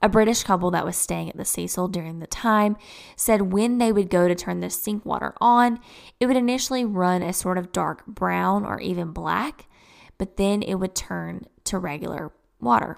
[0.01, 2.75] A British couple that was staying at the Cecil during the time
[3.15, 5.79] said when they would go to turn the sink water on,
[6.19, 9.67] it would initially run a sort of dark brown or even black,
[10.17, 12.97] but then it would turn to regular water.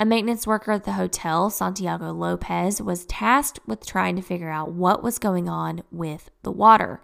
[0.00, 4.72] A maintenance worker at the hotel, Santiago Lopez, was tasked with trying to figure out
[4.72, 7.00] what was going on with the water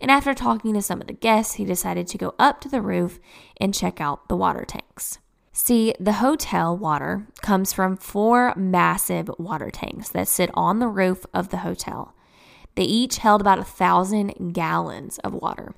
[0.00, 2.80] and after talking to some of the guests, he decided to go up to the
[2.80, 3.20] roof
[3.60, 5.18] and check out the water tanks.
[5.52, 11.26] See, the hotel water comes from four massive water tanks that sit on the roof
[11.34, 12.14] of the hotel.
[12.76, 15.74] They each held about a thousand gallons of water.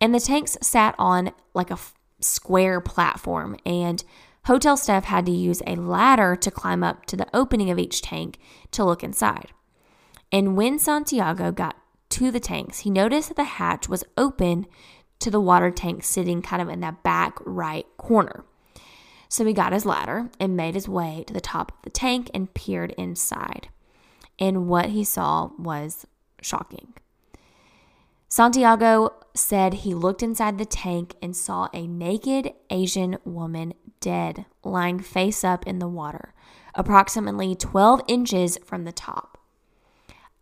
[0.00, 4.02] And the tanks sat on like a f- square platform, and
[4.46, 8.02] hotel staff had to use a ladder to climb up to the opening of each
[8.02, 8.38] tank
[8.72, 9.52] to look inside.
[10.30, 11.76] And when Santiago got
[12.10, 14.66] to the tanks, he noticed that the hatch was open
[15.20, 18.44] to the water tank sitting kind of in that back right corner.
[19.28, 22.30] So he got his ladder and made his way to the top of the tank
[22.34, 23.68] and peered inside.
[24.38, 26.06] And what he saw was
[26.42, 26.94] shocking.
[28.32, 35.00] Santiago said he looked inside the tank and saw a naked Asian woman dead, lying
[35.00, 36.32] face up in the water,
[36.74, 39.36] approximately 12 inches from the top.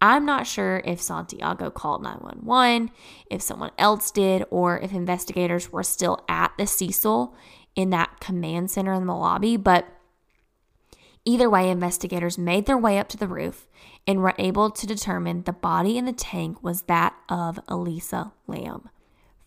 [0.01, 2.93] I'm not sure if Santiago called 911,
[3.29, 7.35] if someone else did, or if investigators were still at the Cecil
[7.75, 9.89] in that command center in the lobby, but
[11.25, 13.67] either way, investigators made their way up to the roof
[14.11, 18.89] and were able to determine the body in the tank was that of Elisa Lam.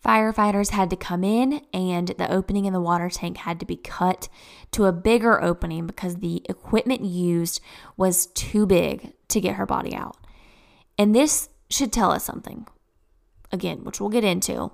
[0.02, 3.76] Firefighters had to come in, and the opening in the water tank had to be
[3.76, 4.28] cut
[4.70, 7.60] to a bigger opening because the equipment used
[7.98, 10.16] was too big to get her body out.
[10.98, 12.66] And this should tell us something,
[13.52, 14.72] again, which we'll get into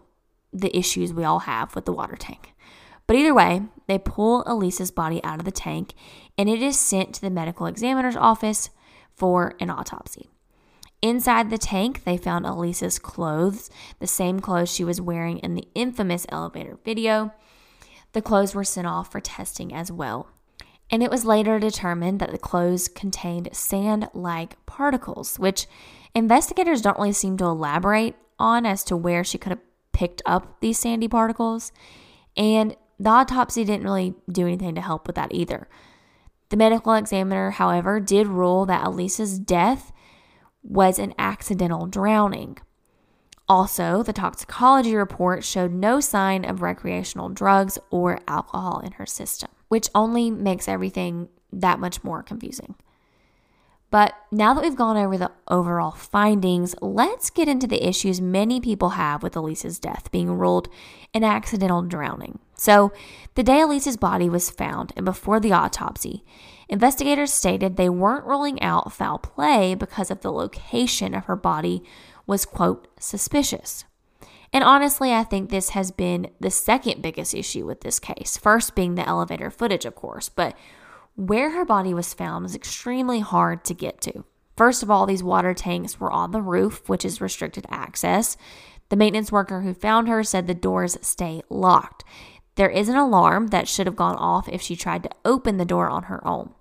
[0.53, 2.55] the issues we all have with the water tank.
[3.09, 5.95] But either way, they pull Elisa's body out of the tank
[6.39, 8.71] and it is sent to the medical examiner's office
[9.21, 10.29] for an autopsy.
[11.01, 15.69] Inside the tank, they found Elisa's clothes, the same clothes she was wearing in the
[15.77, 17.33] infamous elevator video.
[18.13, 20.29] The clothes were sent off for testing as well.
[20.91, 25.69] And it was later determined that the clothes contained sand like particles, which
[26.15, 29.61] Investigators don't really seem to elaborate on as to where she could have
[29.93, 31.73] picked up these sandy particles,
[32.37, 35.69] and the autopsy didn't really do anything to help with that either.
[36.51, 39.93] The medical examiner, however, did rule that Elisa's death
[40.63, 42.59] was an accidental drowning.
[43.49, 49.51] Also, the toxicology report showed no sign of recreational drugs or alcohol in her system,
[49.69, 52.75] which only makes everything that much more confusing.
[53.91, 58.61] But now that we've gone over the overall findings, let's get into the issues many
[58.61, 60.69] people have with Elisa's death being ruled
[61.13, 62.39] an accidental drowning.
[62.55, 62.93] So,
[63.35, 66.25] the day Elisa's body was found and before the autopsy,
[66.69, 71.83] investigators stated they weren't ruling out foul play because of the location of her body
[72.27, 73.85] was, quote, suspicious.
[74.53, 78.75] And honestly, I think this has been the second biggest issue with this case, first
[78.75, 80.57] being the elevator footage, of course, but
[81.21, 84.25] where her body was found was extremely hard to get to.
[84.57, 88.39] First of all, these water tanks were on the roof, which is restricted access.
[88.89, 92.05] The maintenance worker who found her said the doors stay locked.
[92.57, 95.65] there is an alarm that should have gone off if she tried to open the
[95.65, 96.53] door on her own.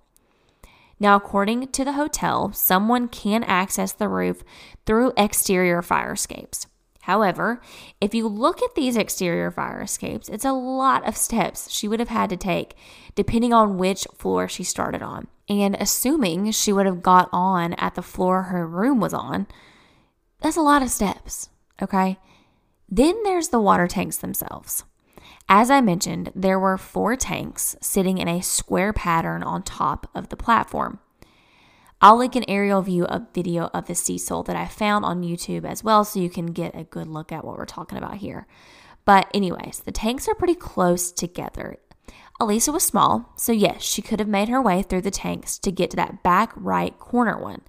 [0.98, 4.42] Now, according to the hotel, someone can access the roof
[4.86, 6.66] through exterior fire escapes.
[7.02, 7.60] However,
[8.00, 12.00] if you look at these exterior fire escapes, it's a lot of steps she would
[12.00, 12.76] have had to take
[13.14, 15.26] depending on which floor she started on.
[15.48, 19.46] And assuming she would have got on at the floor her room was on,
[20.40, 21.48] that's a lot of steps,
[21.82, 22.18] okay?
[22.88, 24.84] Then there's the water tanks themselves.
[25.48, 30.28] As I mentioned, there were four tanks sitting in a square pattern on top of
[30.28, 31.00] the platform.
[32.02, 35.66] I'll link an aerial view of video of the Cecil that I found on YouTube
[35.66, 38.46] as well so you can get a good look at what we're talking about here.
[39.04, 41.76] But, anyways, the tanks are pretty close together.
[42.40, 45.70] Elisa was small, so yes, she could have made her way through the tanks to
[45.70, 47.60] get to that back right corner one.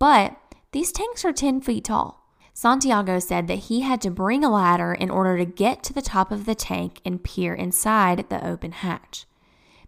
[0.00, 0.36] But
[0.72, 2.26] these tanks are 10 feet tall.
[2.52, 6.02] Santiago said that he had to bring a ladder in order to get to the
[6.02, 9.26] top of the tank and peer inside the open hatch,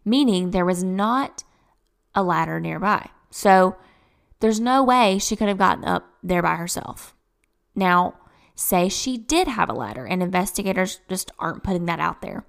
[0.04, 1.42] meaning there was not
[2.14, 3.10] a ladder nearby.
[3.32, 3.76] So
[4.40, 7.16] there's no way she could have gotten up there by herself.
[7.74, 8.14] Now,
[8.54, 12.44] say she did have a ladder and investigators just aren't putting that out there.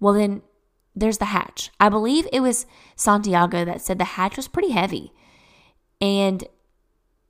[0.00, 0.42] Well, then
[0.94, 1.70] there's the hatch.
[1.78, 5.12] I believe it was Santiago that said the hatch was pretty heavy.
[6.00, 6.44] And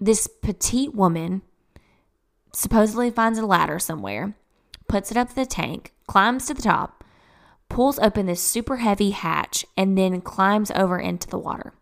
[0.00, 1.42] this petite woman
[2.52, 4.36] supposedly finds a ladder somewhere,
[4.88, 7.02] puts it up to the tank, climbs to the top,
[7.68, 11.72] pulls open this super heavy hatch, and then climbs over into the water.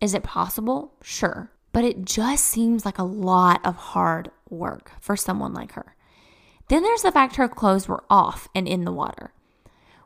[0.00, 0.94] Is it possible?
[1.02, 1.50] Sure.
[1.72, 5.94] But it just seems like a lot of hard work for someone like her.
[6.68, 9.32] Then there's the fact her clothes were off and in the water.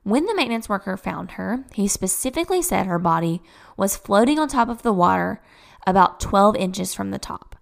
[0.05, 3.41] When the maintenance worker found her, he specifically said her body
[3.77, 5.41] was floating on top of the water
[5.87, 7.57] about 12 inches from the top.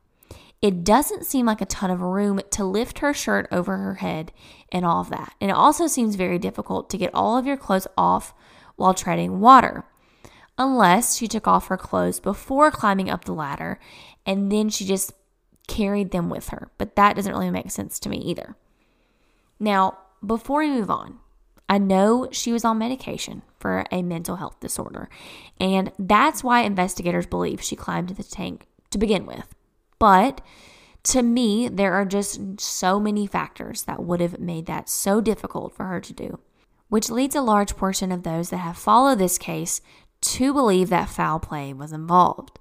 [0.62, 4.32] It doesn't seem like a ton of room to lift her shirt over her head
[4.70, 5.34] and all of that.
[5.40, 8.34] And it also seems very difficult to get all of your clothes off
[8.76, 9.84] while treading water
[10.60, 13.80] unless she took off her clothes before climbing up the ladder
[14.26, 15.12] and then she just
[15.66, 16.70] carried them with her.
[16.76, 18.56] But that doesn't really make sense to me either.
[19.58, 21.18] Now, before we move on,
[21.66, 25.08] I know she was on medication for a mental health disorder,
[25.58, 29.54] and that's why investigators believe she climbed the tank to begin with.
[29.98, 30.40] But
[31.04, 35.74] to me, there are just so many factors that would have made that so difficult
[35.74, 36.38] for her to do,
[36.88, 39.80] which leads a large portion of those that have followed this case
[40.20, 42.58] to believe that foul play was involved.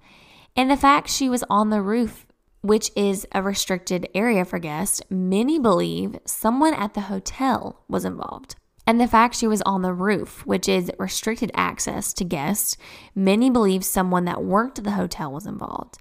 [0.55, 2.26] And the fact she was on the roof,
[2.62, 8.55] which is a restricted area for guests, many believe someone at the hotel was involved.
[8.86, 12.76] And the fact she was on the roof, which is restricted access to guests,
[13.14, 15.97] many believe someone that worked at the hotel was involved.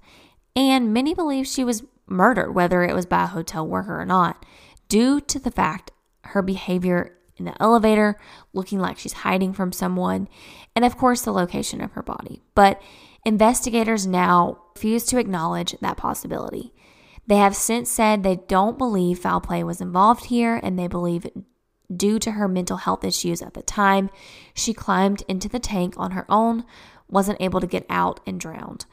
[0.55, 4.43] And many believe she was murdered, whether it was by a hotel worker or not,
[4.87, 5.91] due to the fact
[6.23, 8.19] her behavior in the elevator,
[8.53, 10.27] looking like she's hiding from someone,
[10.75, 12.41] and of course, the location of her body.
[12.55, 12.81] But
[13.25, 16.73] investigators now refuse to acknowledge that possibility.
[17.27, 21.27] They have since said they don't believe foul play was involved here, and they believe
[21.95, 24.09] due to her mental health issues at the time,
[24.53, 26.63] she climbed into the tank on her own,
[27.09, 28.85] wasn't able to get out, and drowned.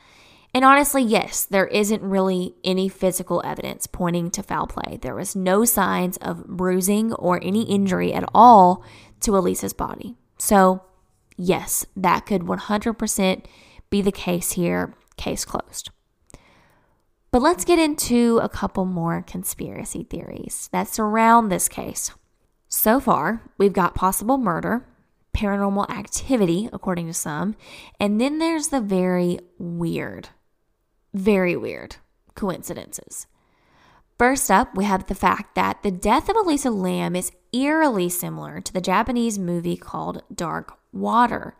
[0.56, 4.96] And honestly, yes, there isn't really any physical evidence pointing to foul play.
[4.96, 8.82] There was no signs of bruising or any injury at all
[9.20, 10.16] to Elisa's body.
[10.38, 10.82] So,
[11.36, 13.44] yes, that could 100%
[13.90, 14.94] be the case here.
[15.18, 15.90] Case closed.
[17.30, 22.12] But let's get into a couple more conspiracy theories that surround this case.
[22.70, 24.86] So far, we've got possible murder,
[25.36, 27.56] paranormal activity, according to some,
[28.00, 30.30] and then there's the very weird
[31.16, 31.96] very weird
[32.34, 33.26] coincidences.
[34.18, 38.60] First up, we have the fact that the death of Elisa Lam is eerily similar
[38.60, 41.54] to the Japanese movie called Dark Water.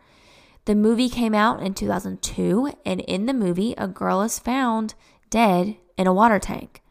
[0.65, 4.95] The movie came out in 2002, and in the movie, a girl is found
[5.29, 6.81] dead in a water tank.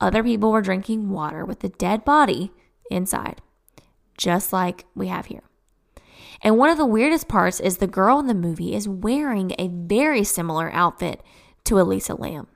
[0.00, 2.52] Other people were drinking water with the dead body
[2.90, 3.40] inside,
[4.16, 5.42] just like we have here.
[6.40, 9.68] And one of the weirdest parts is the girl in the movie is wearing a
[9.68, 11.20] very similar outfit
[11.64, 12.46] to Elisa Lam.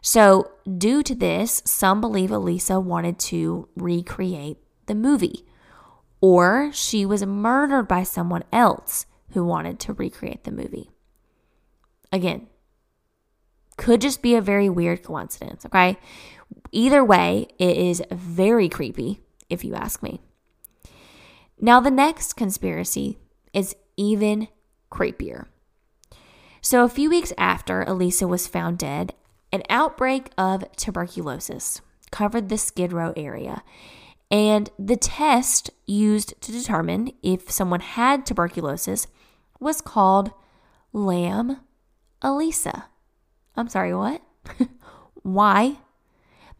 [0.00, 5.44] So, due to this, some believe Elisa wanted to recreate the movie,
[6.20, 10.90] or she was murdered by someone else who wanted to recreate the movie.
[12.10, 12.48] Again,
[13.76, 15.98] could just be a very weird coincidence, okay?
[16.72, 20.20] Either way, it is very creepy, if you ask me.
[21.60, 23.18] Now, the next conspiracy
[23.52, 24.48] is even
[24.90, 25.46] creepier.
[26.64, 29.14] So, a few weeks after Elisa was found dead,
[29.52, 31.80] an outbreak of tuberculosis
[32.12, 33.64] covered the Skid Row area.
[34.30, 39.08] And the test used to determine if someone had tuberculosis
[39.58, 40.30] was called
[40.92, 41.58] LAM
[42.22, 42.84] ELISA.
[43.56, 44.22] I'm sorry, what?
[45.22, 45.78] Why?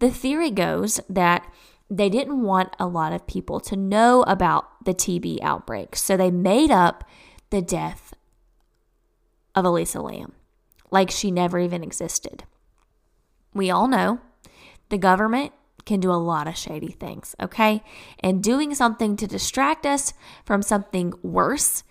[0.01, 1.47] The theory goes that
[1.89, 6.33] they didn't want a lot of people to know about the TB outbreak, so they
[6.33, 7.05] made up
[7.51, 8.12] the death
[9.55, 10.33] of Elisa Lam,
[10.91, 12.45] like she never even existed.
[13.55, 14.21] We all know
[14.89, 15.53] the government
[15.85, 17.83] can do a lot of shady things, okay?
[18.21, 21.83] And doing something to distract us from something worse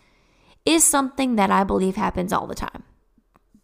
[0.66, 2.84] is something that I believe happens all the time.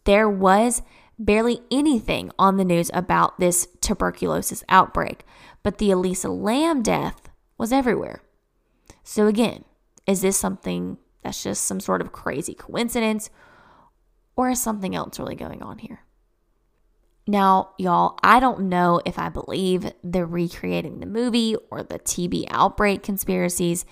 [0.04, 0.82] There was
[1.18, 5.24] barely anything on the news about this tuberculosis outbreak,
[5.62, 8.22] but the Elisa Lam death was everywhere.
[9.02, 9.64] So, again,
[10.06, 13.30] is this something that's just some sort of crazy coincidence,
[14.38, 16.04] or is something else really going on here?
[17.26, 22.46] Now, y'all, I don't know if I believe the recreating the movie or the TB
[22.48, 23.84] outbreak conspiracies.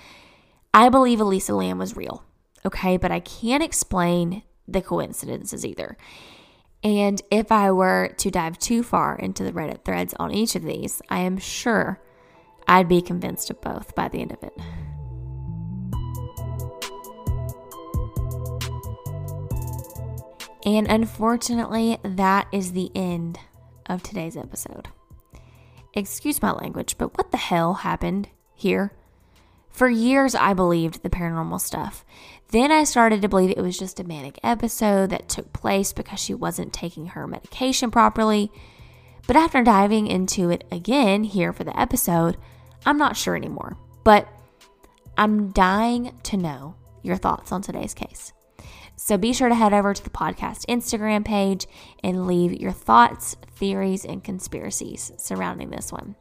[0.72, 2.22] I believe Elisa Lam was real,
[2.64, 2.96] okay?
[2.96, 5.98] But I can't explain the coincidences either.
[6.84, 10.62] And if I were to dive too far into the Reddit threads on each of
[10.62, 12.00] these, I am sure
[12.68, 14.56] I'd be convinced of both by the end of it.
[20.66, 23.38] And unfortunately, that is the end
[23.86, 24.88] of today's episode.
[25.94, 28.92] Excuse my language, but what the hell happened here?
[29.70, 32.04] For years, I believed the paranormal stuff.
[32.48, 36.18] Then I started to believe it was just a manic episode that took place because
[36.18, 38.50] she wasn't taking her medication properly.
[39.26, 42.38] But after diving into it again here for the episode,
[42.84, 43.76] I'm not sure anymore.
[44.02, 44.28] But
[45.16, 48.32] I'm dying to know your thoughts on today's case.
[48.96, 51.66] So be sure to head over to the podcast Instagram page
[52.02, 56.16] and leave your thoughts, theories, and conspiracies surrounding this one.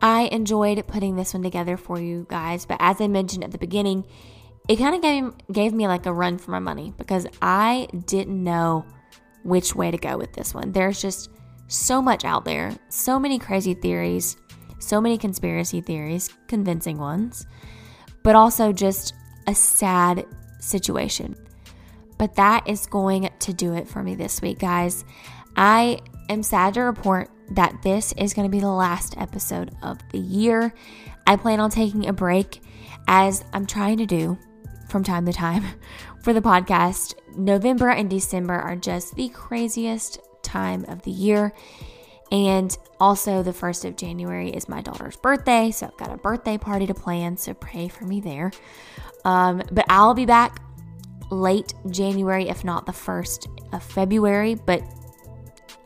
[0.00, 3.58] I enjoyed putting this one together for you guys, but as I mentioned at the
[3.58, 4.06] beginning,
[4.68, 8.42] it kind of gave, gave me like a run for my money because I didn't
[8.42, 8.84] know
[9.42, 10.70] which way to go with this one.
[10.70, 11.30] There's just
[11.66, 14.36] so much out there, so many crazy theories,
[14.78, 17.46] so many conspiracy theories, convincing ones,
[18.22, 19.14] but also just
[19.48, 20.26] a sad
[20.60, 21.34] situation.
[22.18, 25.04] But that is going to do it for me this week, guys.
[25.56, 29.98] I am sad to report that this is going to be the last episode of
[30.10, 30.74] the year.
[31.26, 32.60] I plan on taking a break
[33.06, 34.38] as I'm trying to do
[34.88, 35.64] from time to time
[36.22, 37.14] for the podcast.
[37.36, 41.52] November and December are just the craziest time of the year.
[42.30, 45.70] And also, the 1st of January is my daughter's birthday.
[45.70, 47.38] So, I've got a birthday party to plan.
[47.38, 48.50] So, pray for me there.
[49.24, 50.60] Um, but I'll be back
[51.30, 54.54] late January, if not the 1st of February.
[54.54, 54.82] But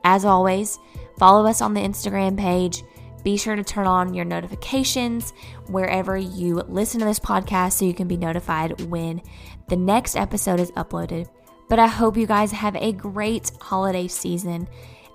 [0.04, 0.78] as always,
[1.18, 2.82] follow us on the Instagram page.
[3.24, 5.32] Be sure to turn on your notifications
[5.68, 9.22] wherever you listen to this podcast so you can be notified when
[9.68, 11.28] the next episode is uploaded.
[11.68, 14.68] But I hope you guys have a great holiday season,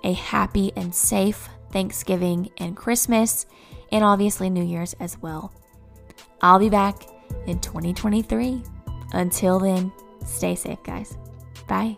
[0.04, 3.46] a happy and safe Thanksgiving and Christmas,
[3.92, 5.52] and obviously New Year's as well.
[6.40, 7.04] I'll be back
[7.46, 8.62] in 2023.
[9.12, 9.92] Until then,
[10.24, 11.16] Stay safe, guys.
[11.66, 11.96] Bye.